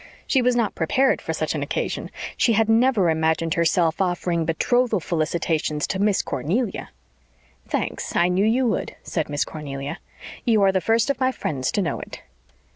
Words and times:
She 0.25 0.41
was 0.41 0.55
not 0.55 0.73
prepared 0.73 1.21
for 1.21 1.31
such 1.31 1.53
an 1.53 1.61
occasion. 1.61 2.09
She 2.35 2.53
had 2.53 2.67
never 2.67 3.11
imagined 3.11 3.53
herself 3.53 4.01
offering 4.01 4.45
betrothal 4.45 4.99
felicitations 4.99 5.85
to 5.85 5.99
Miss 5.99 6.23
Cornelia. 6.23 6.89
"Thanks, 7.67 8.15
I 8.15 8.27
knew 8.27 8.43
you 8.43 8.65
would," 8.65 8.95
said 9.03 9.29
Miss 9.29 9.45
Cornelia. 9.45 9.99
"You 10.43 10.63
are 10.63 10.71
the 10.71 10.81
first 10.81 11.11
of 11.11 11.19
my 11.19 11.31
friends 11.31 11.71
to 11.73 11.83
know 11.83 11.99
it." 11.99 12.23